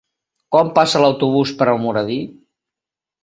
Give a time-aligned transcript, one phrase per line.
[0.53, 2.17] Quan passa l'autobús per Almoradí?